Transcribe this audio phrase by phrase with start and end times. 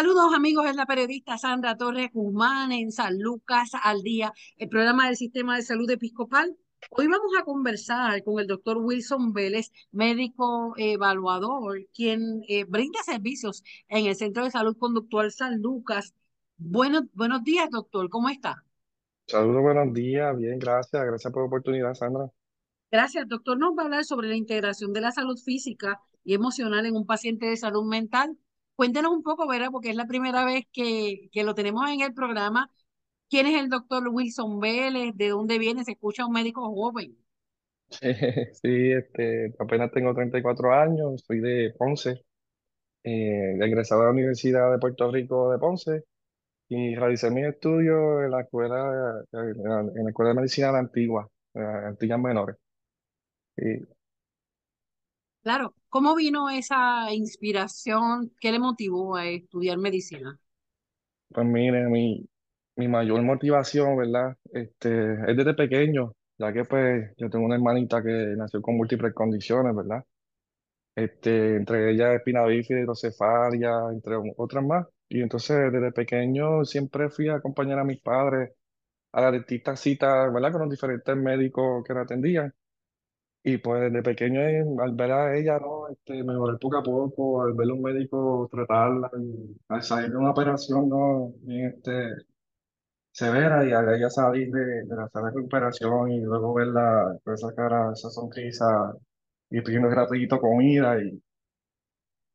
[0.00, 5.04] Saludos amigos, es la periodista Sandra Torres Guzmán en San Lucas al Día, el programa
[5.04, 6.56] del Sistema de Salud Episcopal.
[6.88, 13.62] Hoy vamos a conversar con el doctor Wilson Vélez, médico evaluador, quien eh, brinda servicios
[13.88, 16.14] en el Centro de Salud Conductual San Lucas.
[16.56, 18.64] Buenos, buenos días, doctor, ¿cómo está?
[19.26, 22.30] Saludos, buenos días, bien, gracias, gracias por la oportunidad, Sandra.
[22.90, 23.58] Gracias, doctor.
[23.58, 27.04] Nos va a hablar sobre la integración de la salud física y emocional en un
[27.04, 28.38] paciente de salud mental.
[28.80, 29.68] Cuéntenos un poco, ¿verdad?
[29.70, 32.70] Porque es la primera vez que, que lo tenemos en el programa.
[33.28, 35.14] ¿Quién es el doctor Wilson Vélez?
[35.16, 35.84] ¿De dónde viene?
[35.84, 37.14] Se escucha un médico joven.
[38.62, 42.24] Sí, este, apenas tengo 34 años, soy de Ponce,
[43.04, 46.04] eh, egresado de la Universidad de Puerto Rico de Ponce
[46.70, 50.72] y realicé mis estudios en la escuela, en la, en la Escuela de Medicina de
[50.72, 52.56] la Antigua, eh, Antillas Menores.
[53.56, 53.84] Y
[55.42, 58.32] Claro, ¿cómo vino esa inspiración?
[58.40, 60.40] ¿Qué le motivó a estudiar medicina?
[61.28, 62.28] pues mire, mi,
[62.76, 64.36] mi mayor motivación, ¿verdad?
[64.52, 69.14] Este, es desde pequeño, ya que pues yo tengo una hermanita que nació con múltiples
[69.14, 70.04] condiciones, ¿verdad?
[70.94, 74.86] este, entre ellas espina bífida, hidrocefalia, entre otras más.
[75.08, 78.52] Y entonces desde pequeño siempre fui a acompañar a mis padres
[79.12, 80.52] a las distintas citas, ¿verdad?
[80.52, 82.54] Con los diferentes médicos que la atendían.
[83.42, 84.40] Y pues desde pequeño,
[84.82, 85.88] al ver a ella, ¿no?
[85.88, 90.16] Este, mejorar poco a poco, al ver a un médico tratarla, y al salir de
[90.18, 91.32] una operación, ¿no?
[91.42, 92.26] Bien, este,
[93.12, 97.34] severa, y al ella salir de, de la sala de recuperación y luego verla con
[97.34, 98.94] esa cara, esa sonrisa,
[99.50, 101.22] y pidiendo rapidito comida, y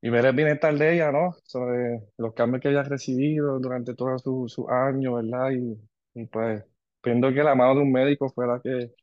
[0.01, 1.33] Y ver el bienestar de ella, ¿no?
[1.43, 5.51] Sobre los cambios que ella ha recibido durante todos sus sus años, ¿verdad?
[5.51, 5.79] Y,
[6.21, 6.63] y pues,
[7.03, 8.93] viendo que la mano de un médico fue la que,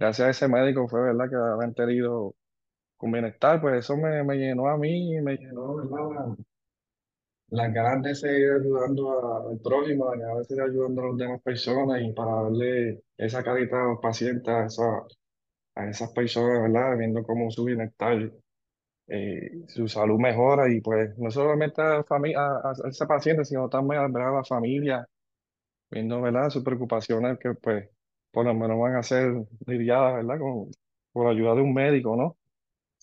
[0.00, 1.30] gracias a ese médico fue, ¿verdad?
[1.30, 2.34] Que la han tenido
[2.98, 6.36] con bienestar, pues eso me, me llenó a mí, me llenó, ¿verdad?
[7.50, 12.00] Las ganas de seguir ayudando a- al prójimo, de seguir ayudando a las demás personas
[12.02, 15.02] y para darle esa carita a los pacientes, a, esa-
[15.76, 16.98] a esas personas, ¿verdad?
[16.98, 18.32] Viendo cómo su bienestar
[19.08, 22.70] eh, su salud mejora y pues no solamente a, fami- a,
[23.04, 25.06] a paciente, sino también a, a la familia,
[25.90, 26.50] viendo, ¿verdad?
[26.50, 27.88] sus preocupaciones que pues
[28.32, 29.32] por lo menos van a ser
[29.66, 30.38] lidiadas, ¿verdad?
[30.40, 30.70] Con,
[31.12, 32.36] por la ayuda de un médico, ¿no?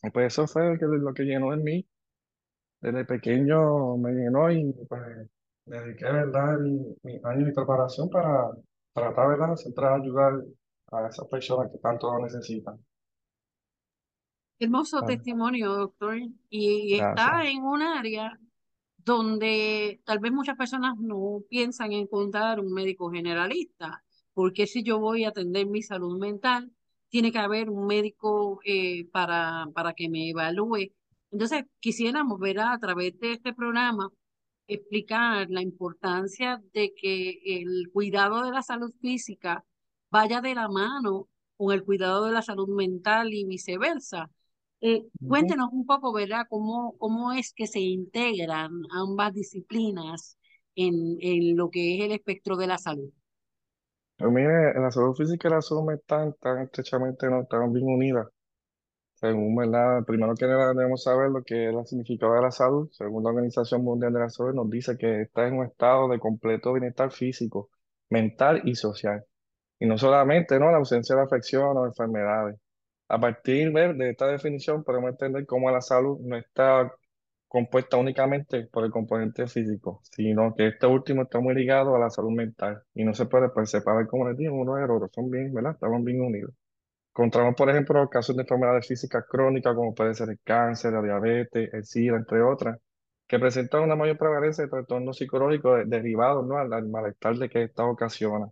[0.03, 1.88] Y pues eso fue lo que, lo que llenó en mí.
[2.81, 5.01] Desde pequeño me llenó y pues
[5.66, 6.57] dediqué, ¿verdad?
[6.59, 8.51] Mi, mi año de preparación para
[8.93, 9.49] tratar, ¿verdad?
[9.51, 10.33] de Siempre ayudar
[10.91, 12.79] a esas personas que tanto lo necesitan.
[14.59, 16.17] Hermoso Ah, testimonio, doctor.
[16.49, 17.37] Y Gracias.
[17.37, 18.39] está en un área
[18.97, 24.03] donde tal vez muchas personas no piensan en encontrar un médico generalista,
[24.37, 26.71] porque si yo voy a atender mi salud mental,
[27.09, 30.93] tiene que haber un médico eh, para, para que me evalúe.
[31.31, 34.11] Entonces, quisiéramos ver a través de este programa
[34.67, 39.65] explicar la importancia de que el cuidado de la salud física
[40.11, 44.29] vaya de la mano con el cuidado de la salud mental y viceversa.
[44.81, 50.37] Eh, cuéntenos un poco, ¿verdad?, cómo, cómo es que se integran ambas disciplinas
[50.75, 53.11] en, en lo que es el espectro de la salud.
[54.17, 58.28] Pues mire, la salud física y la salud mental están estrechamente no están bien unidas.
[59.16, 60.03] Según, ¿verdad?
[60.05, 62.89] Primero que nada debemos saber lo que es el significado de la salud.
[62.91, 66.19] Según la Organización Mundial de la Salud, nos dice que está en un estado de
[66.19, 67.69] completo bienestar físico,
[68.09, 69.25] mental y social.
[69.79, 70.72] Y no solamente, ¿no?
[70.72, 72.58] La ausencia de afección o enfermedades.
[73.09, 76.91] A partir de esta definición podemos entender cómo la salud no está
[77.47, 82.09] compuesta únicamente por el componente físico, sino que este último está muy ligado a la
[82.09, 85.29] salud mental y no se puede pues, separar como les digo uno del otro, son
[85.29, 85.73] bien, ¿verdad?
[85.73, 86.53] Estamos bien unidos.
[87.14, 91.73] Encontramos, por ejemplo, casos de enfermedades físicas crónicas como puede ser el cáncer, la diabetes,
[91.73, 92.79] el SIDA, entre otras,
[93.28, 96.58] que presentan una mayor prevalencia de trastornos psicológicos de- derivados, ¿no?
[96.58, 98.47] al, al malestar de que esta ocasiona.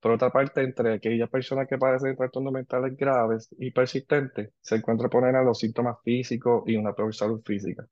[0.00, 4.76] Por otra parte, entre aquellas personas que padecen de trastornos mentales graves y persistentes, se
[4.76, 7.86] encuentra poner a los síntomas físicos y una peor salud física.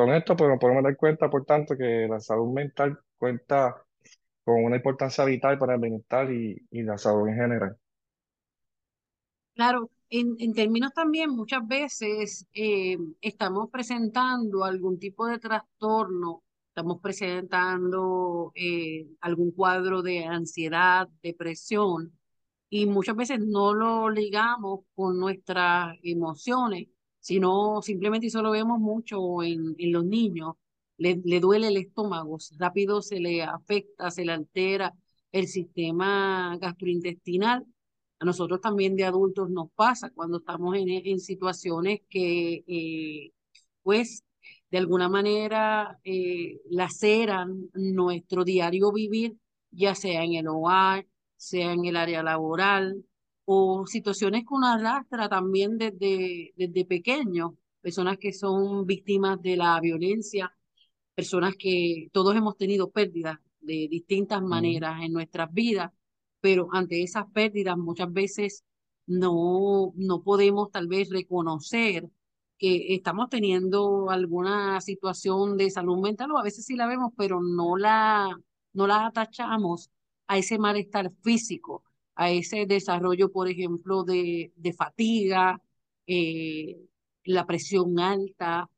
[0.00, 3.84] Con esto, pues, nos podemos dar cuenta, por tanto, que la salud mental cuenta
[4.42, 7.76] con una importancia vital para el bienestar y, la salud en general.
[9.54, 16.98] Claro, en, en términos también muchas veces eh, estamos presentando algún tipo de trastorno, estamos
[17.02, 22.18] presentando eh, algún cuadro de ansiedad, depresión,
[22.70, 26.88] y muchas veces no lo ligamos con nuestras emociones,
[27.20, 30.54] sino simplemente y solo vemos mucho en, en los niños,
[30.96, 34.94] le, le duele el estómago, rápido se le afecta, se le altera
[35.32, 37.64] el sistema gastrointestinal.
[38.18, 43.32] A nosotros también de adultos nos pasa cuando estamos en, en situaciones que, eh,
[43.82, 44.24] pues,
[44.70, 49.36] de alguna manera eh, laceran nuestro diario vivir,
[49.70, 51.06] ya sea en el hogar,
[51.36, 53.04] sea en el área laboral,
[53.52, 59.80] o situaciones que uno arrastra también desde, desde pequeño, personas que son víctimas de la
[59.80, 60.54] violencia,
[61.14, 65.90] personas que todos hemos tenido pérdidas de distintas maneras en nuestras vidas
[66.40, 68.64] pero ante esas pérdidas muchas veces
[69.06, 72.08] no, no podemos tal vez reconocer
[72.58, 77.40] que estamos teniendo alguna situación de salud mental o a veces sí la vemos, pero
[77.40, 78.38] no la,
[78.72, 79.90] no la atachamos
[80.26, 81.84] a ese malestar físico,
[82.20, 85.58] a ese desarrollo, por ejemplo, de, de fatiga,
[86.06, 86.76] eh,
[87.24, 88.68] la presión alta,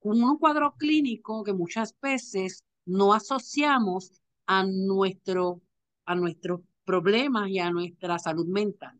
[0.00, 5.60] un cuadro clínico que muchas veces no asociamos a nuestro,
[6.06, 8.98] a nuestro problemas y a nuestra salud mental.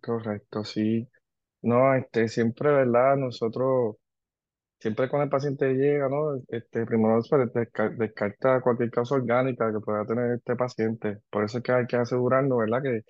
[0.00, 1.08] Correcto, sí.
[1.62, 3.16] No, este, siempre, ¿verdad?
[3.16, 3.98] Nosotros,
[4.78, 6.36] siempre cuando el paciente llega, ¿no?
[6.48, 7.20] Este, primero
[7.98, 11.18] descarta cualquier causa orgánica que pueda tener este paciente.
[11.30, 12.82] Por eso es que hay que asegurarnos, ¿verdad?
[12.82, 13.02] Que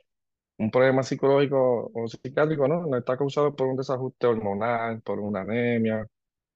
[0.58, 2.96] un problema psicológico o psiquiátrico, ¿no?
[2.96, 6.06] Está causado por un desajuste hormonal, por una anemia,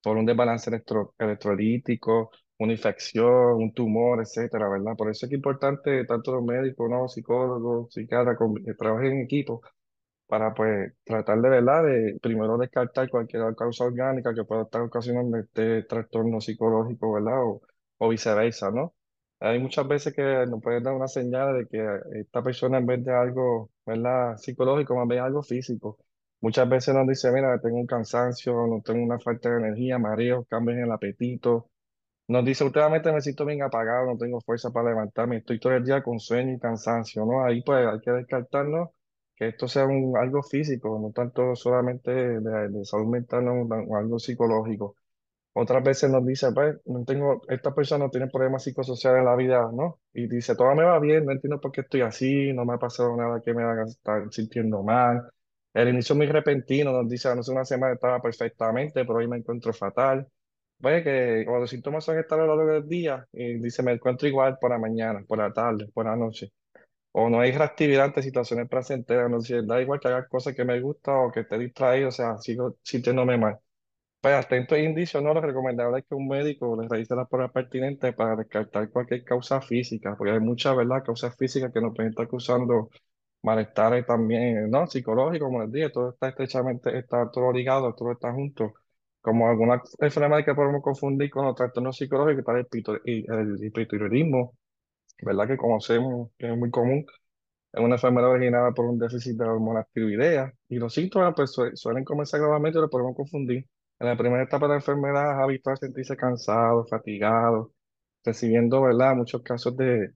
[0.03, 4.95] por un desbalance electro- electrolítico, una infección, un tumor, etcétera, ¿verdad?
[4.97, 7.07] Por eso es que importante tanto los médicos, ¿no?
[7.07, 9.61] Psicólogos, psiquiatras, con- trabajen en equipo
[10.31, 15.37] para pues tratar de verdad de primero descartar cualquier causa orgánica que pueda estar ocasionando
[15.37, 17.43] este trastorno psicológico, ¿verdad?
[17.43, 17.61] O,
[17.97, 18.95] o viceversa, ¿no?
[19.41, 23.03] Hay muchas veces que nos pueden dar una señal de que esta persona en vez
[23.03, 24.37] de algo, ¿verdad?
[24.37, 25.97] Psicológico, más bien algo físico.
[26.39, 30.45] Muchas veces nos dice, mira, tengo un cansancio, no tengo una falta de energía, mareo,
[30.45, 31.69] cambios en el apetito,
[32.27, 35.83] nos dice, últimamente me siento bien apagado, no tengo fuerza para levantarme, estoy todo el
[35.85, 37.43] día con sueño y cansancio, ¿no?
[37.45, 38.89] Ahí pues hay que descartarnos
[39.41, 43.97] que esto sea un, algo físico, no tanto solamente de, de salud mental, no, o
[43.97, 44.95] algo psicológico.
[45.53, 49.69] Otras veces nos dice, pues, no tengo, esta persona tiene problemas psicosociales en la vida,
[49.73, 49.99] ¿no?
[50.13, 52.77] Y dice, todo me va bien, no entiendo por qué estoy así, no me ha
[52.77, 55.23] pasado nada que me haga estar sintiendo mal.
[55.73, 59.73] El inicio muy repentino, nos dice, sé, una semana estaba perfectamente, pero hoy me encuentro
[59.73, 60.27] fatal.
[60.79, 63.93] Vaya que cuando los síntomas son estar a lo largo del día, y dice, me
[63.93, 66.51] encuentro igual por la mañana, por la tarde, por la noche.
[67.13, 70.65] O no hay reactividad ante situaciones placenteras, no sé, da igual que haga cosas que
[70.65, 73.59] me gustan o que esté distraído, o sea, sigo sintiéndome mal.
[74.21, 77.51] Pues hasta estos indicios, no, lo recomendable es que un médico le realice las pruebas
[77.51, 82.11] pertinentes para descartar cualquier causa física, porque hay muchas, ¿verdad?, causas físicas que nos pueden
[82.11, 82.89] estar causando
[83.43, 84.87] malestares también, ¿no?
[84.87, 88.73] Psicológicos, como les dije, todo está estrechamente, está todo ligado, todo está junto.
[89.21, 93.63] Como alguna enfermedad que podemos confundir con los trastornos psicológicos, tal el, pito- y el
[93.63, 94.53] hipertiroidismo,
[95.23, 95.47] ¿verdad?
[95.47, 97.05] Que conocemos, que es muy común
[97.73, 101.51] es una enfermedad originada por un déficit de la hormona tiroidea y los síntomas pues,
[101.51, 103.67] sue- suelen comenzar gradualmente y lo podemos confundir.
[103.99, 107.73] En la primera etapa de la enfermedad es habitual sentirse cansado, fatigado,
[108.25, 109.15] recibiendo, ¿verdad?
[109.15, 110.11] Muchos casos de,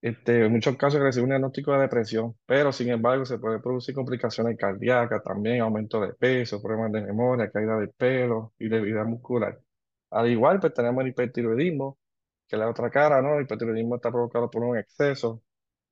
[0.00, 4.56] este, muchos casos recibe un diagnóstico de depresión, pero sin embargo se puede producir complicaciones
[4.58, 9.60] cardíacas, también aumento de peso, problemas de memoria, caída de pelo y debilidad muscular.
[10.10, 11.98] Al igual, pues tenemos el hipertiroidismo,
[12.52, 13.36] que la otra cara, ¿no?
[13.38, 15.42] El hipertiroidismo está provocado por un exceso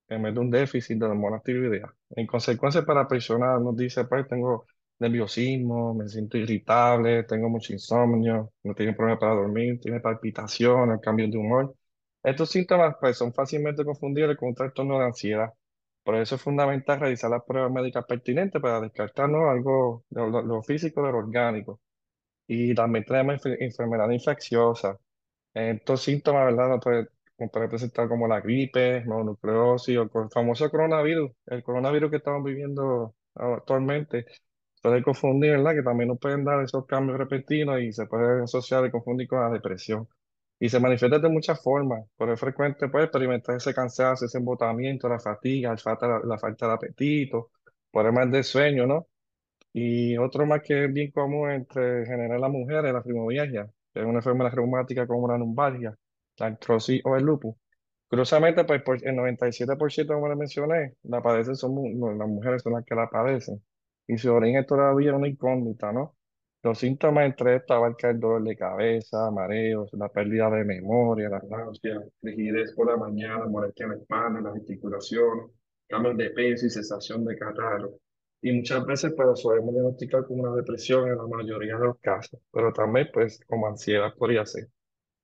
[0.08, 1.90] en vez de un déficit de hormonas tiroideas.
[2.10, 4.66] En consecuencia, para la persona nos dice, pues tengo
[4.98, 11.30] nerviosismo, me siento irritable, tengo mucho insomnio, no tiene problema para dormir, tiene palpitaciones, cambios
[11.30, 11.74] de humor.
[12.22, 15.50] Estos síntomas pues, son fácilmente confundibles con un trastorno de ansiedad.
[16.02, 19.48] Por eso es fundamental realizar las pruebas médicas pertinentes para descartar ¿no?
[19.50, 21.80] algo de lo, físico de lo orgánico.
[22.48, 24.98] Y también tenemos enfer- enfermedad infecciosa.
[25.54, 26.69] Estos síntomas, ¿verdad?
[26.69, 31.33] Nos puede, nos puede presentar como la gripe, mononucleosis o el famoso coronavirus.
[31.47, 34.26] El coronavirus que estamos viviendo actualmente
[34.83, 35.75] puede confundir, ¿verdad?
[35.75, 39.40] Que también nos pueden dar esos cambios repentinos y se puede asociar y confundir con
[39.40, 40.09] la depresión.
[40.59, 45.09] Y se manifiesta de muchas formas, pero es frecuente pues, experimentar ese cansancio, ese embotamiento,
[45.09, 47.50] la fatiga, la falta, la, falta de apetito,
[47.90, 49.09] problemas de sueño, ¿no?
[49.73, 54.18] Y otro más que es bien común entre general las mujeres, la fibromialgia, es una
[54.18, 55.97] enfermedad reumática como la lumbalgia,
[56.38, 57.56] la artrosis o el lupus.
[58.09, 61.75] Curiosamente, pues por el 97% como le mencioné, la padecen son
[62.18, 63.62] las mujeres son las que la padecen.
[64.06, 66.16] Y su origen es todavía una incógnita, ¿no?
[66.62, 71.44] Los síntomas entre estos abarcan el dolor de cabeza, mareos, la pérdida de memoria, las
[71.44, 75.50] náuseas, rigidez por la mañana, molestia en la espalda, las articulaciones,
[75.88, 77.92] cambios de peso y sensación de catarro.
[78.42, 82.40] Y muchas veces pues solemos diagnosticar como una depresión en la mayoría de los casos,
[82.52, 84.68] pero también pues como ansiedad podría ser.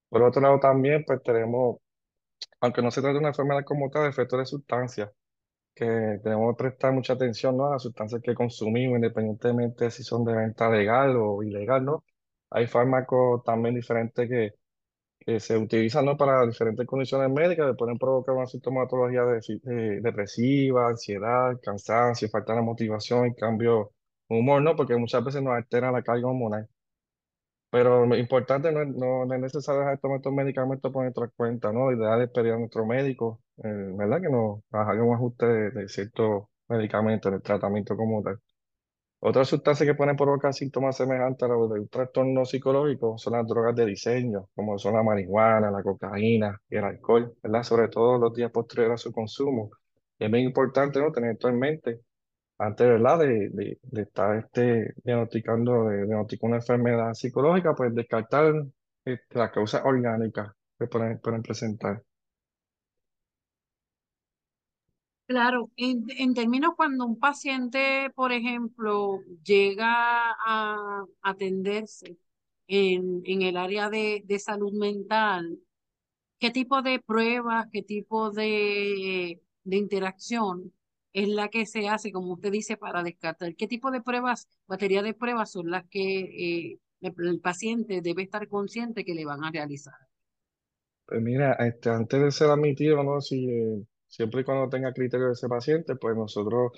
[0.09, 1.79] Por otro lado también pues tenemos
[2.61, 5.11] aunque no se trata de una enfermedad como tal, efectos de sustancias,
[5.75, 5.87] que
[6.23, 7.67] tenemos que prestar mucha atención, ¿no?
[7.69, 12.05] a las sustancias que consumimos, independientemente si son de venta legal o ilegal, ¿no?
[12.51, 14.53] Hay fármacos también diferentes que,
[15.27, 16.17] que se utilizan, ¿no?
[16.17, 22.55] para diferentes condiciones médicas, que pueden provocar una sintomatología de, de- depresiva, ansiedad, cansancio, falta
[22.55, 23.93] de motivación cambio
[24.29, 24.77] de humor, ¿no?
[24.77, 26.69] Porque muchas veces nos altera la carga hormonal.
[27.71, 31.29] Pero lo importante no es, no, es necesario dejar de tomar estos medicamentos por nuestra
[31.37, 31.93] cuenta, ¿no?
[31.93, 34.21] Ideal es pedir a nuestro médico, eh, ¿verdad?
[34.23, 38.41] Que nos haga un ajuste de, de ciertos medicamentos, del tratamiento como tal.
[39.21, 43.47] Otras sustancias que pueden provocar síntomas semejantes a los de un trastorno psicológico son las
[43.47, 47.63] drogas de diseño, como son la marihuana, la cocaína y el alcohol, ¿verdad?
[47.63, 49.71] Sobre todo los días posteriores a su consumo.
[50.19, 51.01] Es bien importante.
[51.13, 52.01] Tener esto en mente
[52.59, 53.19] antes, ¿verdad?
[53.21, 56.05] De, de, de estar este, diagnosticando, de
[56.43, 58.55] una enfermedad psicológica, pues descartar
[59.05, 62.03] este, las causas orgánicas que pueden, pueden presentar.
[65.27, 69.89] Claro, en, en términos cuando un paciente, por ejemplo, llega
[70.47, 72.17] a atenderse
[72.69, 75.59] en, en el área de, de salud mental,
[76.39, 80.73] ¿qué tipo de pruebas, qué tipo de, de interacción
[81.13, 83.57] es la que se hace, como usted dice, para descartar?
[83.57, 88.47] ¿Qué tipo de pruebas, batería de pruebas son las que eh, el, paciente debe estar
[88.49, 89.95] consciente que le van a realizar?
[91.07, 93.21] Pues mira, este, antes de ser admitido, ¿no?
[93.21, 93.83] Si, eh,
[94.17, 96.73] siempre y cuando tenga criterio de ese paciente, pues nosotros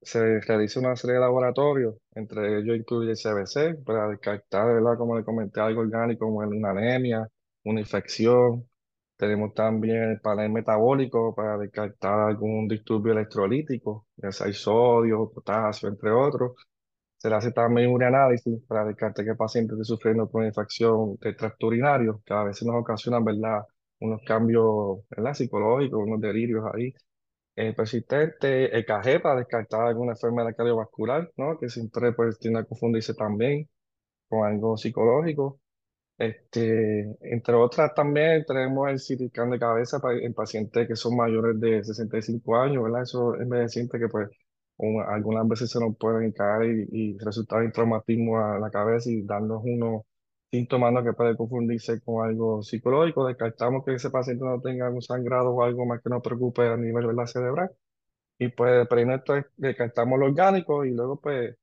[0.00, 4.98] se realiza una serie de laboratorios, entre ellos incluye el CBC, para descartar, ¿verdad?
[4.98, 7.28] Como le comenté, algo orgánico como una anemia,
[7.64, 8.68] una infección.
[9.16, 15.88] Tenemos también el panel metabólico para descartar algún disturbio electrolítico, ya sea el sodio, potasio,
[15.88, 16.52] entre otros.
[17.18, 20.48] Se le hace también un análisis para descartar que el paciente esté sufriendo por una
[20.48, 23.62] infección de tracto urinario, que a veces nos ocasionan, ¿verdad?
[24.02, 25.34] Unos cambios, ¿verdad?
[25.34, 26.92] Psicológicos, unos delirios ahí
[27.56, 31.58] eh, persistente, EKG para descartar alguna enfermedad cardiovascular, ¿no?
[31.58, 33.68] Que siempre pues tiende a confundirse también
[34.28, 35.60] con algo psicológico.
[36.18, 41.16] Este, entre otras también tenemos el CT scan de cabeza para, en pacientes que son
[41.16, 43.02] mayores de 65 años, ¿verdad?
[43.02, 44.28] Eso es medicina que pues
[44.76, 49.10] un- algunas veces se nos pueden caer y, y resultar en traumatismo a la cabeza
[49.10, 50.02] y darnos unos
[50.52, 53.26] síntomas que puede confundirse con algo psicológico.
[53.26, 56.76] Descartamos que ese paciente no tenga un sangrado o algo más que nos preocupe a
[56.76, 57.26] nivel, ¿verdad?
[57.26, 57.70] cerebral.
[58.38, 59.22] Y pues primero
[59.56, 61.56] descartamos lo orgánico y luego pues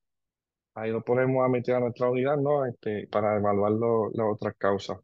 [0.76, 2.66] ahí lo ponemos a meter a nuestra unidad, ¿no?
[2.66, 3.74] Este, para evaluar
[4.14, 4.98] las otras causas.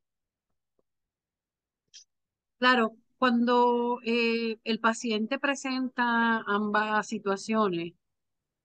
[2.57, 7.93] Claro, cuando eh, el paciente presenta ambas situaciones,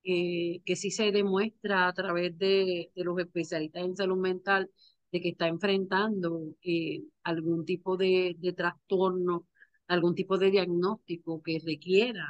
[0.03, 4.71] eh, que sí se demuestra a través de, de los especialistas en salud mental
[5.13, 9.47] de que está enfrentando eh, algún tipo de, de trastorno,
[9.89, 12.27] algún tipo de diagnóstico que requiera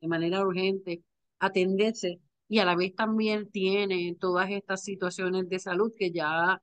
[0.00, 1.02] de manera urgente
[1.38, 6.62] atenderse y a la vez también tiene todas estas situaciones de salud que ya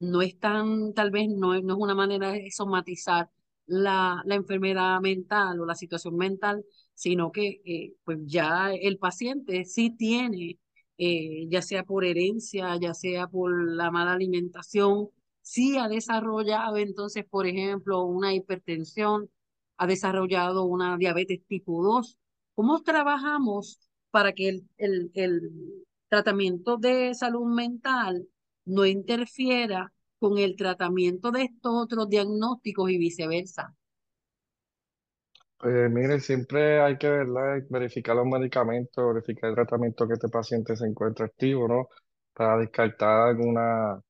[0.00, 3.30] no es tan, tal vez no no es una manera de somatizar
[3.66, 9.64] la, la enfermedad mental o la situación mental, sino que eh, pues ya el paciente
[9.66, 10.58] sí tiene,
[10.98, 15.10] eh, ya sea por herencia, ya sea por la mala alimentación,
[15.42, 19.30] sí ha desarrollado entonces, por ejemplo, una hipertensión,
[19.78, 22.18] ha desarrollado una diabetes tipo 2.
[22.54, 23.78] ¿Cómo trabajamos
[24.10, 25.40] para que el, el, el
[26.08, 28.26] tratamiento de salud mental
[28.64, 33.74] no interfiera con el tratamiento de estos otros diagnósticos y viceversa.
[35.58, 37.62] Pues mire, siempre hay que ¿verdad?
[37.70, 41.88] verificar los medicamentos, verificar el tratamiento que este paciente se encuentra activo, ¿no?
[42.34, 44.00] Para descartar alguna,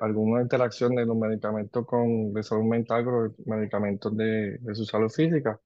[0.00, 4.84] alguna interacción de los medicamentos con, de salud mental con los medicamentos de, de su
[4.86, 5.60] salud física.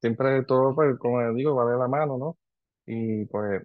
[0.00, 2.38] Siempre todo, pues, como les digo, va de la mano, ¿no?
[2.86, 3.62] Y pues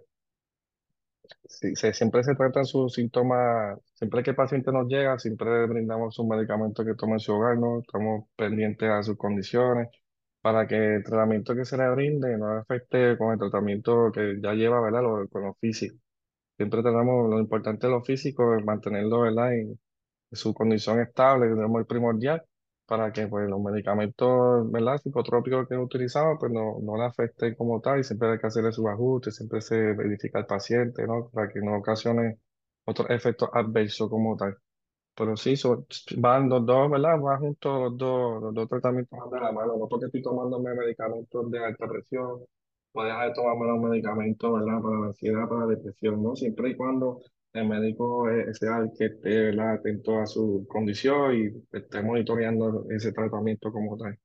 [1.48, 5.68] Sí, se- siempre se tratan sus síntomas, siempre que el paciente nos llega, siempre le
[5.68, 7.80] brindamos sus medicamentos que toma en su hogar, ¿no?
[7.80, 9.88] Estamos pendientes a sus condiciones
[10.42, 14.54] para que el tratamiento que se le brinde no afecte con el tratamiento que ya
[14.54, 15.02] lleva, ¿verdad?
[15.32, 15.98] Con lo físico.
[16.58, 19.54] Siempre tenemos, lo importante de lo físico es mantenerlo, ¿verdad?
[19.56, 19.80] En,
[20.34, 22.44] su condición estable, que es primordial,
[22.86, 24.98] para que pues, los medicamentos, ¿verdad?
[24.98, 28.72] psicotrópicos que utilizamos pues no, no le afecten como tal y siempre hay que hacerle
[28.72, 31.30] sus ajustes, siempre se verifica al paciente, ¿no?
[31.34, 32.40] Para que no ocasione
[32.86, 34.58] otros efectos adversos como tal.
[35.16, 35.86] Pero sí, son-
[36.18, 37.20] van los dos, ¿verdad?
[37.20, 39.78] Van juntos los dos, los dos tratamientos van de la mano.
[39.78, 42.42] No porque estoy tomándome medicamentos de alta presión,
[42.94, 44.82] voy a dejar de tomarme los medicamentos, ¿verdad?
[44.82, 46.36] Para la ansiedad, para la depresión, ¿no?
[46.36, 47.22] Siempre y cuando
[47.54, 49.74] el médico eh, sea el que esté, ¿verdad?
[49.76, 54.18] Atento a su condición y esté monitoreando ese tratamiento como tal.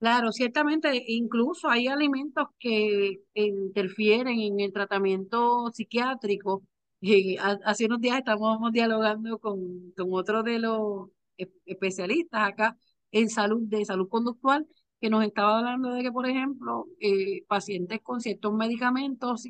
[0.00, 6.62] Claro, ciertamente, incluso hay alimentos que interfieren en el tratamiento psiquiátrico.
[7.00, 12.76] Y ha- hace unos días estábamos dialogando con, con otro de los e- especialistas acá
[13.12, 14.66] en salud, de salud conductual,
[15.00, 19.46] que nos estaba hablando de que, por ejemplo, eh, pacientes con ciertos medicamentos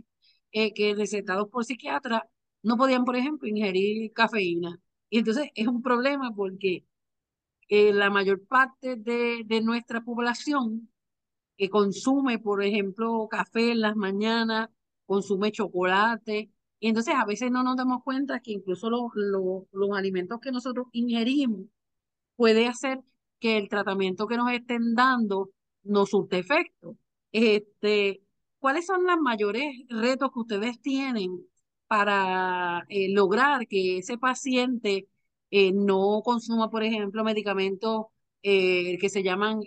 [0.53, 2.23] eh, que recetados por psiquiatras
[2.63, 4.79] no podían, por ejemplo, ingerir cafeína.
[5.11, 6.85] Y entonces es un problema porque
[7.69, 10.91] eh, la mayor parte de, de nuestra población
[11.57, 14.71] que consume, por ejemplo, café en las mañanas,
[15.07, 19.91] consume chocolate, y entonces a veces no nos damos cuenta que incluso los, los, los
[19.97, 21.67] alimentos que nosotros ingerimos
[22.37, 23.01] puede hacer
[23.41, 25.51] que el tratamiento que nos estén dando
[25.85, 26.97] no surte efecto.
[27.33, 28.23] Este,
[28.59, 31.47] ¿cuáles son los mayores retos que ustedes tienen
[31.87, 35.09] para eh, lograr que ese paciente
[35.51, 38.07] eh, no consuma, por ejemplo, medicamentos
[38.43, 39.63] eh, que se llaman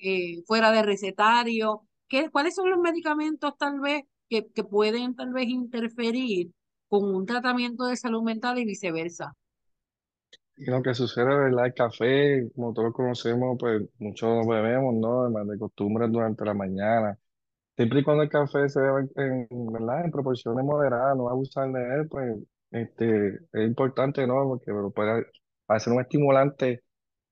[0.46, 1.88] fuera de recetario?
[2.08, 6.52] ¿Qué, cuáles son los medicamentos tal vez que, que pueden tal vez interferir
[6.92, 9.34] con un tratamiento de salud mental y viceversa?
[10.58, 11.68] Y lo que sucede, ¿verdad?
[11.68, 15.30] El café, como todos conocemos, pues muchos lo bebemos, ¿no?
[15.46, 17.18] De costumbre durante la mañana.
[17.78, 20.04] Siempre y cuando el café se bebe en, ¿verdad?
[20.04, 22.38] en proporciones moderadas, no abusar de él, pues
[22.72, 24.44] este, es importante, ¿no?
[24.50, 25.28] Porque puede,
[25.80, 26.84] ser un estimulante,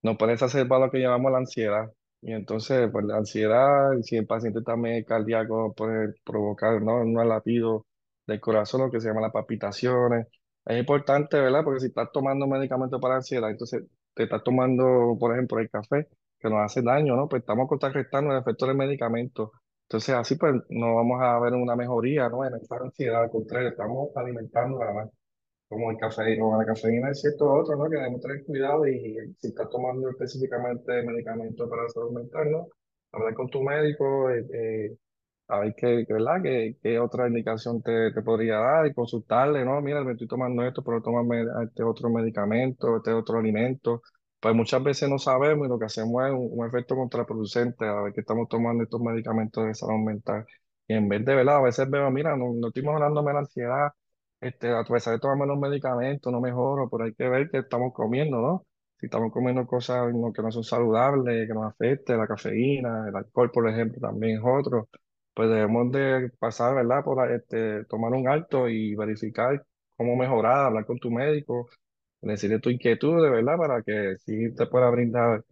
[0.04, 1.92] nos puede exacerbar lo que llamamos la ansiedad.
[2.22, 7.02] Y entonces, pues la ansiedad, si el paciente también es cardíaco, puede provocar, ¿no?
[7.02, 7.86] Un latido
[8.30, 10.28] del corazón, lo que se llama las palpitaciones.
[10.66, 11.64] Es importante, ¿verdad?
[11.64, 16.08] Porque si estás tomando medicamentos para ansiedad, entonces te estás tomando, por ejemplo, el café,
[16.40, 17.28] que nos hace daño, ¿no?
[17.28, 19.52] Pues estamos contrarrestando el efecto del medicamento.
[19.88, 22.46] Entonces, así pues no vamos a ver una mejoría, ¿no?
[22.46, 25.10] En esta ansiedad, al contrario, estamos alimentando nada más.
[25.68, 27.90] Como el café, como la cafeína es cierto otro, ¿no?
[27.90, 32.68] Que debemos tener cuidado y si estás tomando específicamente medicamentos para la salud mental, ¿no?
[33.12, 34.98] Hablar con tu médico, eh, eh,
[35.50, 36.42] a ver qué, ¿verdad?
[36.44, 39.82] ¿Qué, qué otra indicación te, te podría dar y consultarle, ¿no?
[39.82, 44.02] Mira, me estoy tomando esto, pero tómame este otro medicamento, este otro alimento.
[44.40, 48.14] Pues muchas veces no sabemos y lo que hacemos es un, efecto contraproducente a ver
[48.14, 50.46] que estamos tomando estos medicamentos de salud mental.
[50.88, 51.58] Y en vez de, ¿verdad?
[51.58, 53.90] A veces veo, mira, no, no estoy mejorándome la ansiedad,
[54.42, 57.94] este, a pesar de tomarme los medicamentos, no mejoro, pero hay que ver qué estamos
[57.94, 58.66] comiendo, ¿no?
[58.98, 63.52] Si estamos comiendo cosas que no son saludables, que nos afecten, la cafeína, el alcohol,
[63.52, 64.90] por ejemplo, también es otro
[65.40, 67.02] pues debemos de pasar, ¿verdad?
[67.06, 71.70] Por este, tomar un alto y verificar cómo mejorar, hablar con tu médico,
[72.22, 75.46] decirle tu inquietud, verdad, para que sí te pueda brindar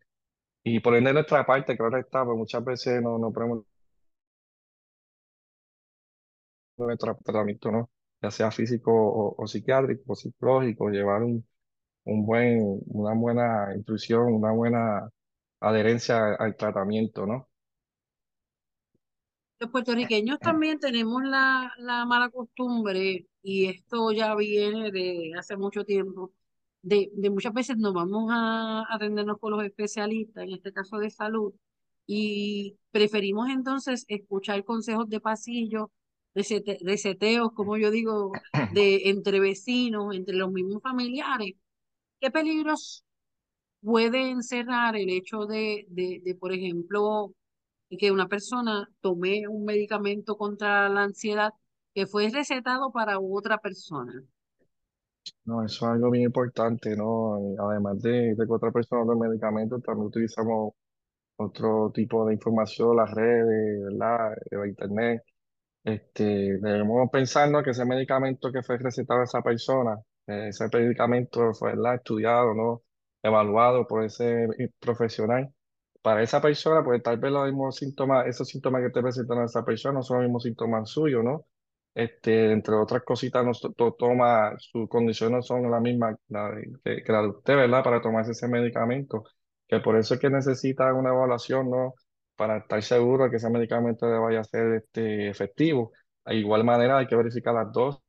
[0.63, 3.65] y poner de nuestra parte, claro está, pues muchas veces no, no ponemos
[6.77, 7.89] nuestro tratamiento, ¿no?
[8.21, 8.91] Ya sea físico
[9.37, 11.45] o, psiquiátrico o psicológico, llevar un,
[12.05, 15.09] un buen, una buena intuición, una buena
[15.61, 17.46] adherencia al tratamiento, ¿no?
[19.59, 25.83] Los puertorriqueños también tenemos la, la mala costumbre, y esto ya viene de hace mucho
[25.83, 26.31] tiempo,
[26.83, 31.09] de, de muchas veces nos vamos a atendernos con los especialistas, en este caso de
[31.09, 31.53] salud,
[32.05, 35.91] y preferimos entonces escuchar consejos de pasillo,
[36.35, 38.31] recete- reseteos, como yo digo,
[38.75, 41.55] de entre vecinos, entre los mismos familiares.
[42.19, 43.03] ¿Qué peligros
[43.81, 47.33] puede encerrar el hecho de, de, de, por ejemplo,
[47.89, 51.53] que una persona tome un medicamento contra la ansiedad
[51.93, 54.13] que fue recetado para otra persona?
[55.45, 57.37] No, eso es algo bien importante, ¿no?
[57.59, 60.73] Además de, de que otra persona los medicamentos, también utilizamos
[61.37, 64.35] otro tipo de información, las redes, ¿verdad?
[64.51, 65.23] La internet.
[65.83, 66.23] Este,
[66.59, 67.63] debemos pensar, ¿no?
[67.63, 69.97] que ese medicamento que fue recetado a esa persona,
[70.27, 71.95] eh, ese medicamento fue, ¿verdad?
[71.95, 72.83] estudiado, ¿no?
[73.23, 75.53] Evaluado por ese eh, profesional.
[76.01, 79.45] Para esa persona, pues tal vez los mismos síntomas, esos síntomas que te presentan a
[79.45, 81.45] esa persona no son los mismos síntomas suyos, ¿no?
[81.93, 86.51] Este, entre otras cositas, no to- to- toma, sus condiciones no son las mismas la
[86.51, 87.83] de- que, que la de usted, ¿verdad?
[87.83, 89.23] Para tomarse ese medicamento.
[89.67, 91.93] Que por eso es que necesita una evaluación, ¿no?
[92.35, 95.91] Para estar seguro de que ese medicamento le vaya a ser este, efectivo.
[96.25, 98.01] De igual manera, hay que verificar las dos,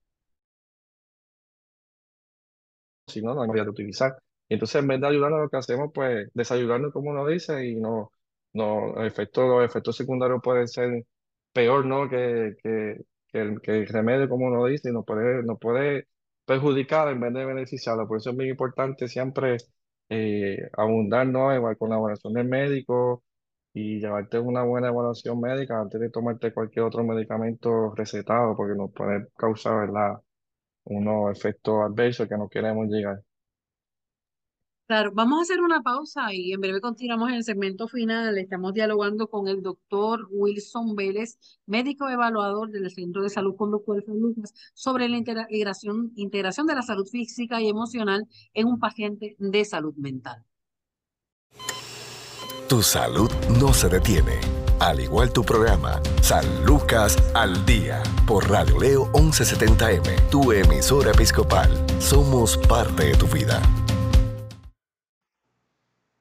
[3.08, 4.16] si no, no hay manera de utilizar.
[4.48, 7.76] Y entonces, en vez de ayudarnos, lo que hacemos, pues, desayudarnos, como uno dice, y
[7.76, 8.12] no,
[8.54, 11.04] no, los efectos, los efectos secundarios pueden ser
[11.52, 12.08] peor, ¿no?
[12.08, 12.96] Que, que,
[13.32, 16.08] el, que el remedio, como uno dice, y nos puede, nos puede
[16.44, 18.08] perjudicar en vez de beneficiarlo.
[18.08, 19.58] Por eso es muy importante siempre
[20.08, 21.54] eh, abundar, ¿no?
[21.54, 23.22] Igual con la evaluación del médico
[23.72, 28.92] y llevarte una buena evaluación médica antes de tomarte cualquier otro medicamento recetado, porque nos
[28.92, 30.18] puede causar, ¿verdad?
[30.84, 33.22] unos efectos adversos que no queremos llegar.
[34.88, 38.38] Claro, vamos a hacer una pausa y en breve continuamos en el segmento final.
[38.38, 44.18] Estamos dialogando con el doctor Wilson Vélez, médico evaluador del Centro de Salud Conductual San
[44.18, 49.64] Lucas, sobre la integración, integración de la salud física y emocional en un paciente de
[49.66, 50.42] salud mental.
[52.66, 54.40] Tu salud no se detiene.
[54.80, 61.68] Al igual tu programa, San Lucas al Día, por Radio Leo 1170M, tu emisora episcopal.
[61.98, 63.60] Somos parte de tu vida.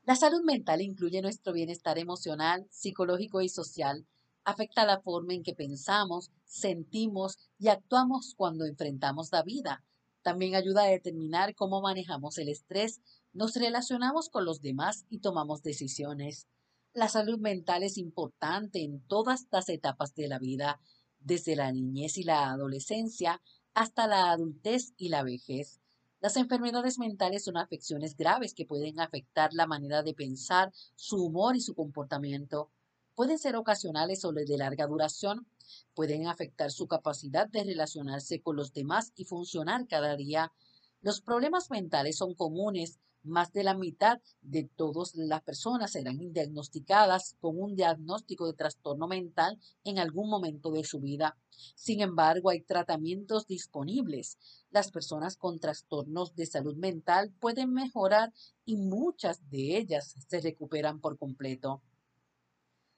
[0.08, 4.08] La salud mental incluye nuestro bienestar emocional, psicológico y social.
[4.46, 9.84] Afecta la forma en que pensamos, sentimos y actuamos cuando enfrentamos la vida.
[10.22, 13.02] También ayuda a determinar cómo manejamos el estrés,
[13.34, 16.48] nos relacionamos con los demás y tomamos decisiones.
[16.94, 20.80] La salud mental es importante en todas las etapas de la vida,
[21.20, 23.42] desde la niñez y la adolescencia
[23.74, 25.82] hasta la adultez y la vejez.
[26.20, 31.56] Las enfermedades mentales son afecciones graves que pueden afectar la manera de pensar, su humor
[31.56, 32.72] y su comportamiento.
[33.14, 35.48] Pueden ser ocasionales o de larga duración.
[35.94, 40.54] Pueden afectar su capacidad de relacionarse con los demás y funcionar cada día.
[41.02, 47.36] Los problemas mentales son comunes más de la mitad de todas las personas serán diagnosticadas
[47.40, 51.38] con un diagnóstico de trastorno mental en algún momento de su vida.
[51.76, 54.38] Sin embargo, hay tratamientos disponibles.
[54.70, 58.34] Las personas con trastornos de salud mental pueden mejorar
[58.66, 61.82] y muchas de ellas se recuperan por completo.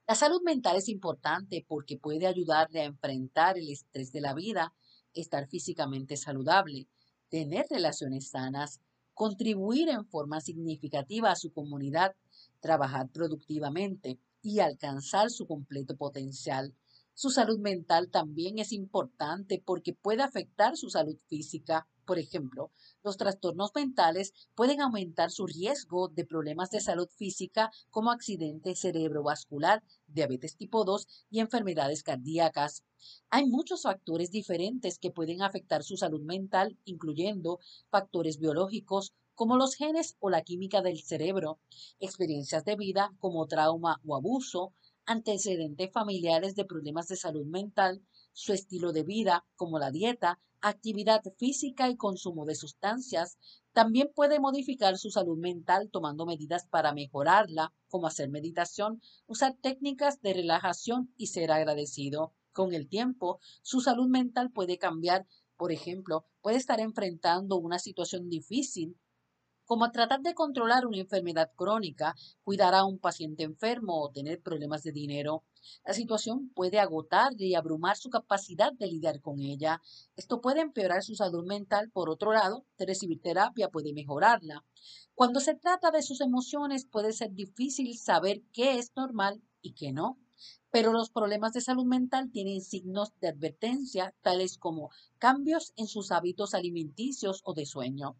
[0.07, 4.73] La salud mental es importante porque puede ayudarle a enfrentar el estrés de la vida,
[5.13, 6.87] estar físicamente saludable,
[7.29, 8.81] tener relaciones sanas,
[9.19, 12.15] contribuir en forma significativa a su comunidad,
[12.62, 16.73] trabajar productivamente y alcanzar su completo potencial.
[17.15, 21.86] Su salud mental también es importante porque puede afectar su salud física.
[22.10, 22.72] Por ejemplo,
[23.04, 29.84] los trastornos mentales pueden aumentar su riesgo de problemas de salud física como accidente cerebrovascular,
[30.08, 32.84] diabetes tipo 2 y enfermedades cardíacas.
[33.30, 37.60] Hay muchos factores diferentes que pueden afectar su salud mental, incluyendo
[37.91, 41.60] factores biológicos, como los genes o la química del cerebro,
[42.00, 44.74] experiencias de vida como trauma o abuso,
[45.06, 48.02] antecedentes familiares de problemas de salud mental,
[48.39, 53.38] su estilo de vida, como la dieta, actividad física y consumo de sustancias.
[53.73, 60.21] También puede modificar su salud mental tomando medidas para mejorarla, como hacer meditación, usar técnicas
[60.21, 62.34] de relajación y ser agradecido.
[62.54, 65.28] Con el tiempo, su salud mental puede cambiar.
[65.58, 68.95] Por ejemplo, puede estar enfrentando una situación difícil
[69.69, 74.82] como tratar de controlar una enfermedad crónica, cuidar a un paciente enfermo o tener problemas
[74.82, 75.43] de dinero.
[75.86, 79.79] La situación puede agotar y abrumar su capacidad de lidiar con ella.
[80.15, 81.91] Esto puede empeorar su salud mental.
[81.91, 84.65] Por otro lado, recibir terapia puede mejorarla.
[85.13, 89.91] Cuando se trata de sus emociones, puede ser difícil saber qué es normal y qué
[89.91, 90.17] no.
[90.71, 96.12] Pero los problemas de salud mental tienen signos de advertencia, tales como cambios en sus
[96.12, 98.17] hábitos alimenticios o de sueño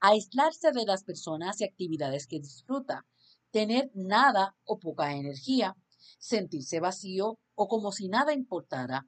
[0.00, 3.06] aislarse de las personas y actividades que disfruta,
[3.50, 5.76] tener nada o poca energía,
[6.18, 9.06] sentirse vacío o como si nada importara,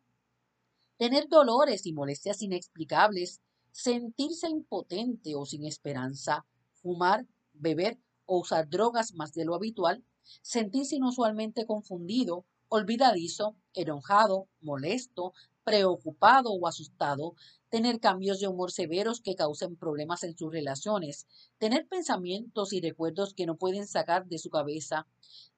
[0.96, 3.40] tener dolores y molestias inexplicables,
[3.72, 10.04] sentirse impotente o sin esperanza, fumar, beber o usar drogas más de lo habitual,
[10.42, 15.32] sentirse inusualmente confundido, olvidadizo, enojado, molesto,
[15.64, 17.34] preocupado o asustado,
[17.70, 21.26] tener cambios de humor severos que causen problemas en sus relaciones,
[21.58, 25.06] tener pensamientos y recuerdos que no pueden sacar de su cabeza,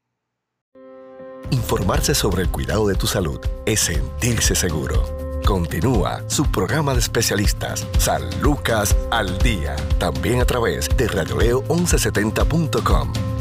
[1.52, 5.04] Informarse sobre el cuidado de tu salud es sentirse seguro.
[5.46, 13.37] Continúa su programa de especialistas, San Lucas al Día, también a través de radioleo1170.com.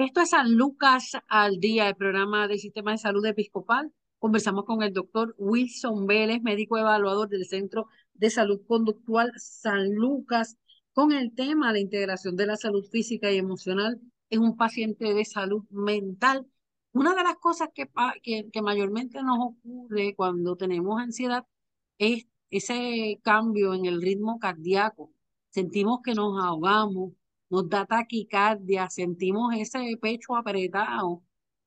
[0.00, 3.92] Esto es San Lucas al día, el programa del Sistema de Salud Episcopal.
[4.18, 10.56] Conversamos con el doctor Wilson Vélez, médico evaluador del Centro de Salud Conductual San Lucas,
[10.94, 15.24] con el tema de integración de la salud física y emocional en un paciente de
[15.26, 16.46] salud mental.
[16.92, 17.86] Una de las cosas que,
[18.50, 21.44] que mayormente nos ocurre cuando tenemos ansiedad
[21.98, 25.12] es ese cambio en el ritmo cardíaco.
[25.50, 27.12] Sentimos que nos ahogamos,
[27.50, 31.22] nos da taquicardia, sentimos ese pecho apretado,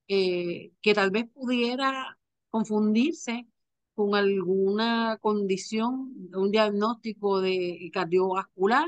[0.07, 2.17] eh, que tal vez pudiera
[2.49, 3.47] confundirse
[3.95, 8.87] con alguna condición, un diagnóstico de cardiovascular.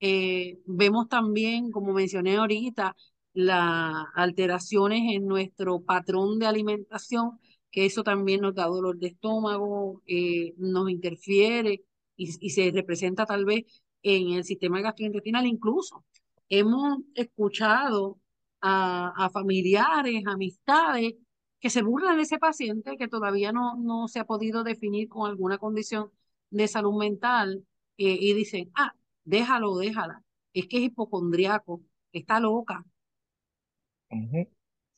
[0.00, 2.96] Eh, vemos también, como mencioné ahorita,
[3.32, 7.38] las alteraciones en nuestro patrón de alimentación,
[7.70, 11.84] que eso también nos da dolor de estómago, eh, nos interfiere
[12.16, 13.64] y, y, se representa tal vez
[14.02, 16.04] en el sistema gastrointestinal incluso
[16.48, 18.18] hemos escuchado
[18.60, 21.14] a, familiares, amistades,
[21.60, 25.30] que se burlan de ese paciente que todavía no, no se ha podido definir con
[25.30, 26.10] alguna condición
[26.50, 27.64] de salud mental
[27.96, 28.92] eh, y dicen, ah,
[29.24, 31.82] déjalo, déjala, es que es hipocondriaco,
[32.12, 32.84] está loca.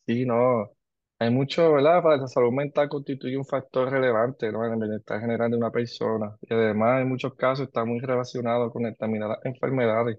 [0.07, 0.71] Sí, no,
[1.19, 2.03] hay mucho, ¿verdad?
[2.03, 4.65] Para la salud mental constituye un factor relevante, ¿no?
[4.65, 8.71] En el bienestar general de una persona y además en muchos casos está muy relacionado
[8.71, 10.19] con determinadas enfermedades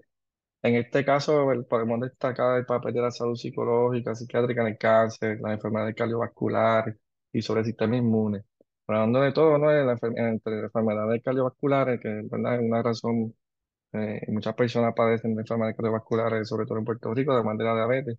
[0.62, 5.38] en este caso, podemos destacar el papel de la salud psicológica, psiquiátrica en el cáncer,
[5.40, 6.96] las enfermedades cardiovasculares
[7.32, 8.42] y sobre el sistema inmune.
[8.86, 9.70] Hablando de todo, ¿no?
[9.70, 12.56] La entre enfermedades cardiovasculares, que ¿verdad?
[12.56, 13.34] es una razón,
[13.92, 17.74] eh, muchas personas padecen de enfermedades cardiovasculares, sobre todo en Puerto Rico, además de la
[17.74, 18.18] diabetes.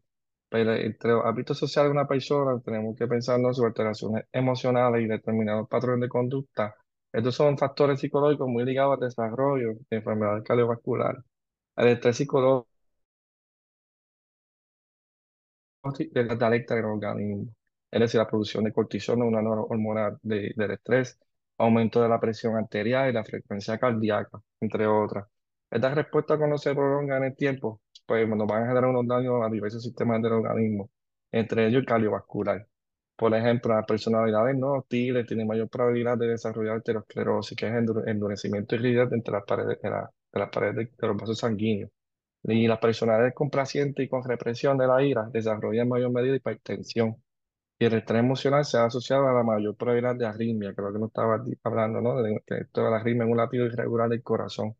[0.49, 5.01] Pero entre los hábitos sociales de una persona tenemos que pensar en sus alteraciones emocionales
[5.03, 6.75] y determinados patrones de conducta.
[7.13, 11.23] Estos son factores psicológicos muy ligados al desarrollo de enfermedades cardiovasculares.
[11.75, 12.69] El estrés psicológico
[15.83, 17.53] de la alerta del organismo,
[17.91, 21.19] es decir, la producción de cortisol, una hormona de, del estrés,
[21.57, 25.27] aumento de la presión arterial y la frecuencia cardíaca, entre otras.
[25.69, 29.41] Estas respuestas cuando se prolongan en el tiempo, pues nos van a generar unos daños
[29.43, 30.89] a diversos sistemas del organismo,
[31.31, 32.67] entre ellos el cardiovascular.
[33.15, 37.73] Por ejemplo, las personalidades no hostiles tienen mayor probabilidad de desarrollar aterosclerosis, que es
[38.07, 41.91] endurecimiento y rigidez entre las paredes de la, de las paredes de, los vasos sanguíneos.
[42.43, 47.17] Y las personalidades complacientes y con represión de la ira desarrollan en mayor medida hipertensión.
[47.79, 50.99] Y el estrés emocional se ha asociado a la mayor probabilidad de arritmia, lo que
[50.99, 52.21] nos estaba hablando, ¿no?
[52.21, 54.75] De, de, de la arritmia en un latido irregular del corazón.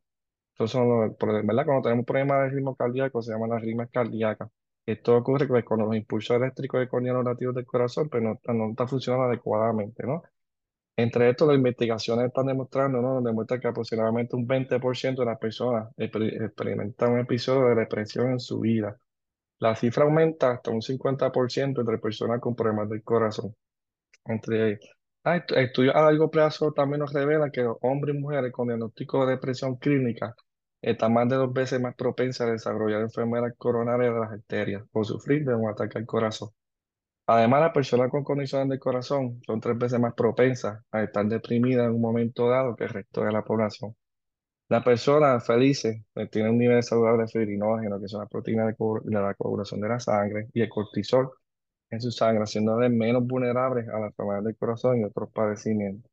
[0.54, 1.66] Entonces, ¿verdad?
[1.66, 4.50] Cuando tenemos problemas de ritmo cardíaco, se llaman arritmias cardíacas.
[4.86, 8.70] Esto ocurre pues, con los impulsos eléctricos de los latidos del corazón, pero no, no
[8.72, 10.24] está funcionando adecuadamente, ¿no?
[10.96, 13.22] Entre estos, las investigaciones están demostrando, ¿no?
[13.22, 18.60] Demuestra que aproximadamente un 20% de las personas experimentan un episodio de depresión en su
[18.60, 18.98] vida.
[19.60, 23.56] La cifra aumenta hasta un 50% entre personas con problemas del corazón.
[24.26, 24.80] Entre
[25.24, 29.34] ah, estudios a largo plazo también nos revelan que hombres y mujeres con diagnóstico de
[29.34, 30.36] depresión clínica
[30.82, 35.04] están más de dos veces más propensas a desarrollar enfermedades coronarias de las arterias o
[35.04, 36.50] sufrir de un ataque al corazón.
[37.34, 41.86] Además, las personas con condiciones del corazón son tres veces más propensas a estar deprimidas
[41.86, 43.96] en un momento dado que el resto de la población.
[44.68, 48.76] Las personas felices pues, tienen un nivel saludable de fibrinógeno, que son las proteínas de,
[49.14, 51.32] la coagulación de la sangre, y el cortisol
[51.90, 56.12] en su sangre, haciéndoles menos vulnerables a las enfermedades del corazón y otros padecimientos.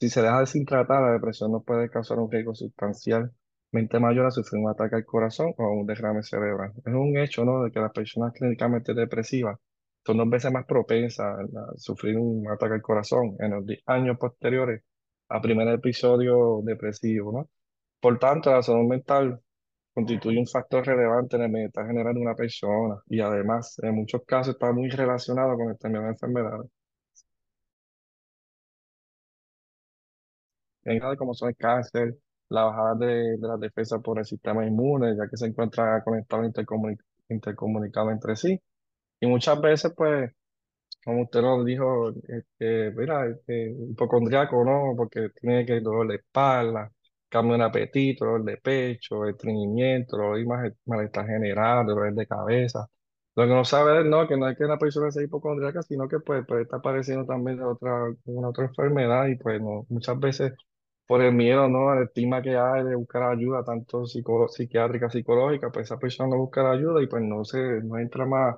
[0.00, 4.24] Si se deja de sin tratar, la depresión nos puede causar un riesgo sustancialmente mayor
[4.24, 6.72] a sufrir un ataque al corazón o un derrame cerebral.
[6.78, 9.58] Es un hecho, ¿no?, de que las personas clínicamente depresivas
[10.04, 14.82] son dos veces más propensas a sufrir un ataque al corazón en los años posteriores
[15.28, 17.48] al primer episodio depresivo, ¿no?
[18.00, 19.40] Por tanto, la salud mental
[19.94, 24.22] constituye un factor relevante en el bienestar general de una persona y además, en muchos
[24.26, 26.70] casos, está muy relacionado con determinadas enfermedades.
[30.84, 32.16] En como son el cáncer,
[32.48, 33.06] la bajada de,
[33.38, 36.42] de la defensa por el sistema inmune, ya que se encuentra conectado
[37.28, 38.60] intercomunicado entre sí
[39.22, 40.32] y muchas veces, pues,
[41.04, 44.94] como usted lo dijo, este, mira, este, hipocondriaco, ¿no?
[44.96, 46.90] Porque tiene que dolor de espalda,
[47.28, 50.46] cambio de apetito, dolor de pecho, estreñimiento, dolor y
[50.86, 52.86] malestar general, dolor de cabeza.
[53.36, 56.08] Lo que no sabe es, no, que no es que la persona sea hipocondriaca, sino
[56.08, 60.18] que pues, pues está padeciendo también de otra, una otra enfermedad y pues no, muchas
[60.20, 60.52] veces
[61.06, 61.94] por el miedo, ¿no?
[61.94, 66.70] El estigma que hay de buscar ayuda, tanto psiquiátrica, psicológica, pues esa persona no busca
[66.70, 68.56] ayuda y pues no se, no entra más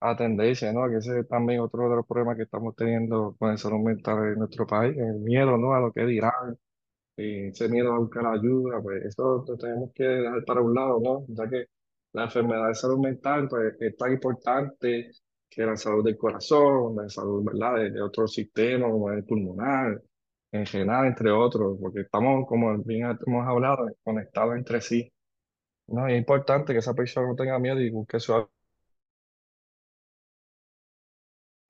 [0.00, 0.88] a tendencia, ¿no?
[0.88, 4.18] Que ese es también otro de los problemas que estamos teniendo con el salud mental
[4.32, 5.74] en nuestro país, el miedo, ¿no?
[5.74, 6.58] A lo que dirán,
[7.16, 11.00] y ese miedo a buscar ayuda, pues eso lo tenemos que dejar para un lado,
[11.00, 11.24] ¿no?
[11.28, 11.66] Ya que
[12.12, 15.10] la enfermedad de salud mental pues, es tan importante
[15.48, 17.76] que la salud del corazón, la salud, ¿verdad?
[17.76, 20.00] de, de otros sistemas, como el pulmonar,
[20.52, 25.12] en general, entre otros, porque estamos, como bien hemos hablado, conectados entre sí.
[25.88, 28.34] No, y es importante que esa persona no tenga miedo y busque su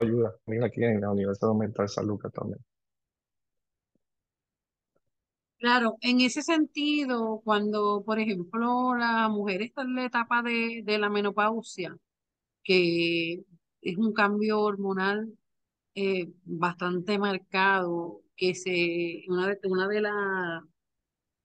[0.01, 0.35] ayuda.
[0.45, 2.59] Mira aquí en la Universidad Mental San Lucas también.
[5.59, 10.97] Claro, en ese sentido, cuando, por ejemplo, la mujer está en la etapa de, de
[10.97, 11.95] la menopausia,
[12.63, 13.43] que
[13.81, 15.37] es un cambio hormonal
[15.95, 20.01] eh, bastante marcado, que se, una de, una de,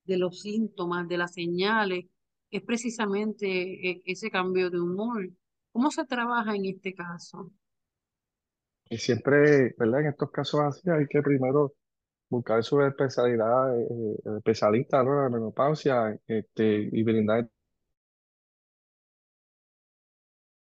[0.04, 2.06] de los síntomas, de las señales,
[2.50, 5.28] es precisamente eh, ese cambio de humor.
[5.72, 7.52] ¿Cómo se trabaja en este caso?
[8.88, 10.00] Y siempre, ¿verdad?
[10.02, 11.72] En estos casos así hay que primero
[12.30, 15.22] buscar su especialidad, eh, eh, especialista, ¿no?
[15.22, 17.48] La menopausia, este, y brindar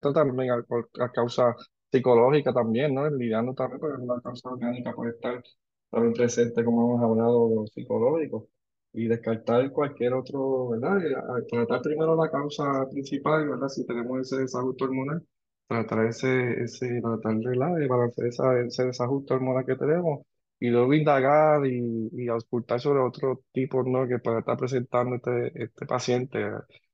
[0.02, 1.56] también a, causa
[1.92, 3.10] psicológica también, ¿no?
[3.10, 5.44] Lidiando también con una causa orgánica puede estar
[5.90, 8.48] también presente, como hemos hablado, psicológico,
[8.94, 10.98] y descartar cualquier otro, ¿verdad?
[10.98, 13.68] A- tratar primero la causa principal, ¿verdad?
[13.68, 15.26] Si tenemos ese desajuste hormonal,
[15.72, 17.76] tratar ese, ese, tratar de, ¿verdad?
[17.76, 20.22] de balancear esa- ese desajuste hormonal que tenemos,
[20.60, 24.08] y luego indagar y, y auscultar sobre otros tipos, ¿no?
[24.08, 26.40] Que pueda estar presentando este, este paciente,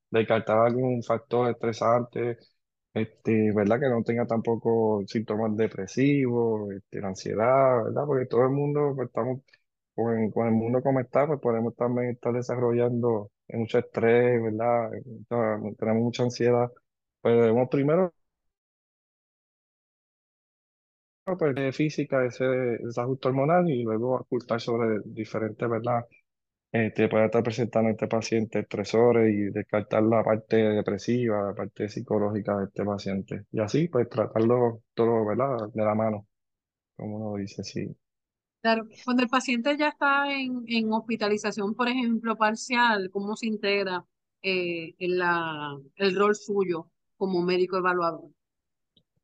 [0.09, 2.37] descartar algún factor estresante
[2.93, 3.79] este, ¿verdad?
[3.79, 8.05] Que no tenga tampoco síntomas depresivos, este, la ansiedad, ¿verdad?
[8.05, 9.41] Porque todo el mundo, pues, estamos,
[9.95, 14.91] con, con el mundo como está, pues podemos también estar desarrollando mucho estrés, ¿verdad?
[15.77, 16.71] Tenemos mucha ansiedad.
[17.21, 18.13] Pues debemos primero,
[21.37, 26.05] pues, de física, ese desajuste hormonal y luego ocultar sobre diferentes, ¿verdad?
[26.71, 32.57] Este, puede estar presentando este paciente estresores y descartar la parte depresiva, la parte psicológica
[32.57, 33.45] de este paciente.
[33.51, 35.69] Y así, pues tratarlo todo, ¿verdad?
[35.73, 36.27] De la mano,
[36.95, 37.87] como uno dice, sí.
[38.61, 44.05] Claro, cuando el paciente ya está en, en hospitalización, por ejemplo, parcial, ¿cómo se integra
[44.41, 48.31] eh, en la, el rol suyo como médico evaluador?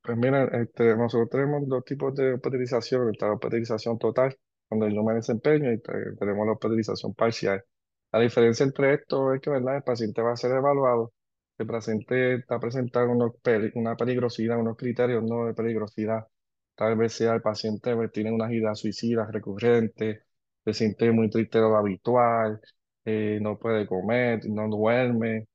[0.03, 3.09] Pues mira, este, nosotros tenemos dos tipos de hospitalización.
[3.11, 4.37] Está la hospitalización total,
[4.67, 7.63] cuando yo me desempeño, y te- tenemos la hospitalización parcial.
[8.11, 9.77] La diferencia entre esto es que, ¿verdad?
[9.77, 11.13] El paciente va a ser evaluado.
[11.57, 13.31] El paciente está presentando unos
[13.75, 16.27] una peligrosidad, unos criterios no de peligrosidad.
[16.75, 20.23] Tal vez sea el paciente pues, tiene unas ideas suicidas recurrentes,
[20.65, 22.59] se siente muy triste de lo habitual,
[23.05, 25.47] eh, no puede comer, no duerme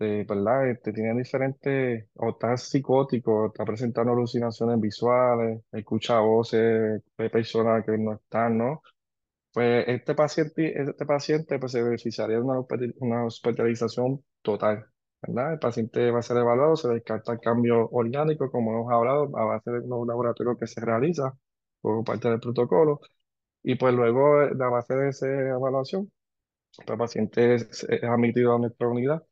[0.00, 0.70] eh, ¿verdad?
[0.70, 7.96] Este, tiene diferentes, o está psicótico, está presentando alucinaciones visuales, escucha voces de personas que
[7.98, 8.82] no están, ¿no?
[9.52, 14.86] Pues este paciente, este paciente pues, se beneficiaría de una, hospi- una hospitalización total,
[15.22, 15.52] ¿verdad?
[15.54, 19.44] El paciente va a ser evaluado, se descarta el cambio orgánico, como hemos hablado, a
[19.44, 21.32] base de los laboratorios que se realiza
[21.80, 23.00] por parte del protocolo,
[23.62, 26.10] y pues luego, eh, a base de esa evaluación,
[26.76, 29.22] pues, el paciente es, admitido a nuestra unidad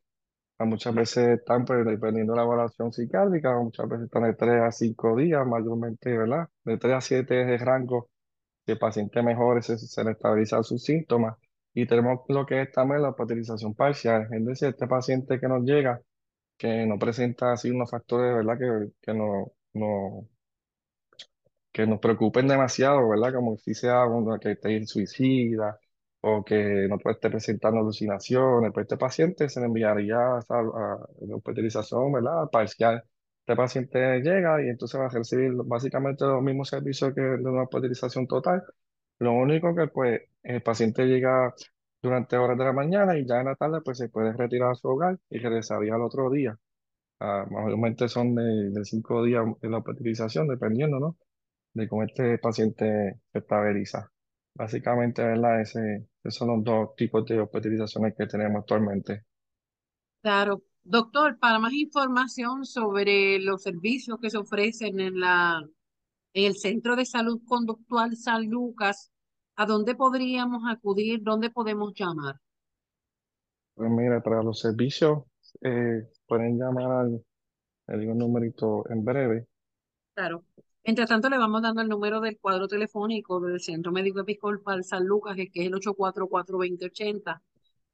[0.65, 4.71] Muchas veces están pues, dependiendo de la evaluación psiquiátrica, muchas veces están de 3 a
[4.71, 6.47] 5 días, mayormente, ¿verdad?
[6.63, 8.09] De 3 a 7 es el rango,
[8.65, 11.37] si el paciente mejore, se, se le estabilizan sus síntomas.
[11.73, 15.63] Y tenemos lo que es también la hospitalización parcial, es decir, este paciente que nos
[15.63, 16.01] llega,
[16.57, 18.57] que no presenta así unos factores, ¿verdad?
[18.59, 20.29] Que, que no, no,
[21.71, 23.33] que nos preocupen demasiado, ¿verdad?
[23.33, 25.79] Como si sea uno que esté suicida
[26.23, 30.63] o que no puede estar presentando alucinaciones, pues este paciente se le enviaría a,
[31.21, 32.49] la hospitalización, ¿verdad?
[32.51, 33.03] Parcial.
[33.39, 37.63] Este paciente llega y entonces va a recibir básicamente los mismos servicios que de una
[37.63, 38.63] hospitalización total.
[39.19, 41.53] Lo único que pues el paciente llega
[42.01, 44.75] durante horas de la mañana y ya en la tarde pues se puede retirar a
[44.75, 46.57] su hogar y regresaría al otro día.
[47.19, 51.17] Ah, mayormente son de, de cinco días en la hospitalización, dependiendo, ¿no?
[51.73, 54.11] de cómo este paciente se estabiliza.
[54.55, 55.61] Básicamente, ¿verdad?
[55.61, 59.25] Ese, esos son los dos tipos de hospitalizaciones que tenemos actualmente.
[60.21, 60.63] Claro.
[60.85, 65.61] Doctor, para más información sobre los servicios que se ofrecen en la,
[66.33, 69.11] en el Centro de Salud Conductual San Lucas,
[69.55, 71.21] ¿a dónde podríamos acudir?
[71.21, 72.35] ¿Dónde podemos llamar?
[73.75, 75.23] Pues mira, para los servicios,
[75.61, 77.25] eh, pueden llamar al,
[77.87, 79.47] el numerito en breve,
[80.15, 80.43] Claro.
[80.85, 85.05] Mientras tanto, le vamos dando el número del cuadro telefónico del Centro Médico Episcopal San
[85.05, 87.41] Lucas, que es el 844-2080,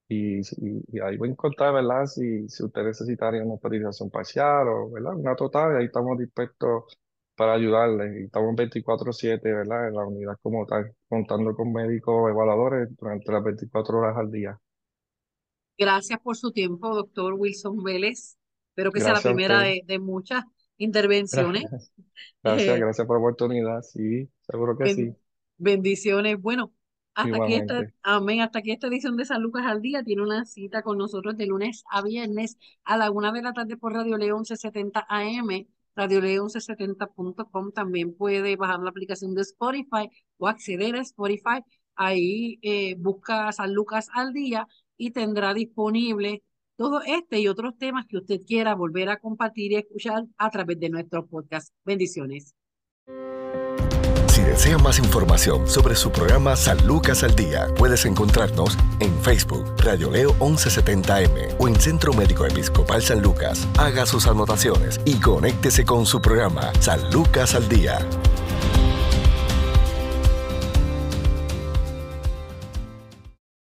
[0.07, 2.05] Y, y, y ahí voy a encontrar, ¿verdad?
[2.07, 5.15] Si, si usted necesitaría una autorización parcial o, ¿verdad?
[5.15, 6.83] Una total, ahí estamos dispuestos
[7.35, 8.23] para ayudarle.
[8.25, 9.87] Estamos 24/7, ¿verdad?
[9.89, 14.59] En la unidad como tal, contando con médicos evaluadores durante las 24 horas al día.
[15.79, 18.37] Gracias por su tiempo, doctor Wilson Vélez.
[18.71, 20.43] Espero que sea la primera de, de muchas
[20.77, 21.63] intervenciones.
[22.43, 23.81] Gracias, Eh, gracias por la oportunidad.
[23.81, 25.15] Sí, seguro que ben- sí.
[25.57, 26.39] bendiciones.
[26.41, 26.73] Bueno,
[27.15, 30.03] hasta aquí esta, amén, hasta aquí esta edición de San Lucas al Día.
[30.03, 33.77] Tiene una cita con nosotros de lunes a viernes a la una de la tarde
[33.77, 37.71] por Radio León 1170 AM, radioleón1170.com.
[37.73, 41.63] También puede bajar la aplicación de Spotify o acceder a Spotify.
[41.95, 44.67] Ahí eh, busca San Lucas al Día
[44.99, 46.43] y tendrá disponible
[46.75, 50.79] todo este y otros temas que usted quiera volver a compartir y escuchar a través
[50.79, 51.73] de nuestro podcast.
[51.83, 52.55] Bendiciones.
[54.27, 59.65] Si desea más información sobre su programa San Lucas al Día, puedes encontrarnos en Facebook,
[59.83, 63.67] Radio Leo 1170M o en Centro Médico Episcopal San Lucas.
[63.77, 67.99] Haga sus anotaciones y conéctese con su programa San Lucas al Día.